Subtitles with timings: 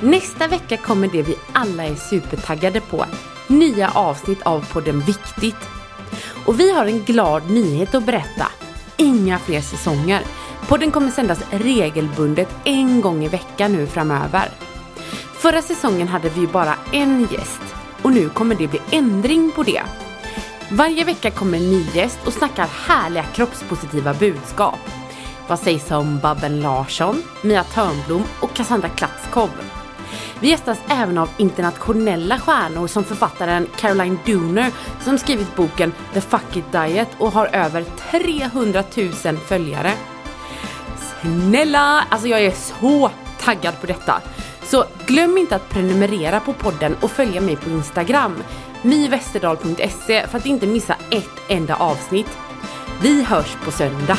[0.00, 3.04] Nästa vecka kommer det vi alla är supertaggade på.
[3.46, 5.68] Nya avsnitt av podden Viktigt.
[6.46, 8.46] Och vi har en glad nyhet att berätta.
[8.96, 10.22] Inga fler säsonger.
[10.68, 14.48] Podden kommer sändas regelbundet en gång i veckan nu framöver.
[15.34, 17.62] Förra säsongen hade vi bara en gäst
[18.02, 19.82] och nu kommer det bli ändring på det.
[20.70, 24.99] Varje vecka kommer en ny gäst och snackar härliga kroppspositiva budskap.
[25.50, 29.50] Vad sägs om Babben Larsson, Mia Törnblom och Cassandra Klatskov?
[30.40, 36.56] Vi gästas även av internationella stjärnor som författaren Caroline Dooner som skrivit boken The Fuck
[36.56, 38.84] It Diet och har över 300
[39.24, 39.92] 000 följare.
[41.20, 44.20] Snälla, alltså jag är så taggad på detta.
[44.62, 48.42] Så glöm inte att prenumerera på podden och följa mig på Instagram,
[48.82, 52.38] myvesterdal.se för att inte missa ett enda avsnitt.
[53.02, 54.18] Vi hörs på söndag.